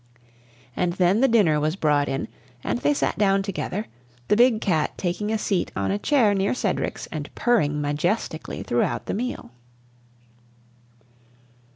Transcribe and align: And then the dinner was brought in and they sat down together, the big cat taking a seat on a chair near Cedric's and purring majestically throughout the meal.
And 0.75 0.93
then 0.93 1.21
the 1.21 1.27
dinner 1.27 1.59
was 1.59 1.75
brought 1.75 2.09
in 2.09 2.27
and 2.63 2.79
they 2.79 2.91
sat 2.91 3.19
down 3.19 3.43
together, 3.43 3.85
the 4.29 4.35
big 4.35 4.59
cat 4.59 4.97
taking 4.97 5.31
a 5.31 5.37
seat 5.37 5.71
on 5.75 5.91
a 5.91 5.99
chair 5.99 6.33
near 6.33 6.55
Cedric's 6.55 7.05
and 7.11 7.29
purring 7.35 7.79
majestically 7.79 8.63
throughout 8.63 9.05
the 9.05 9.13
meal. 9.13 9.51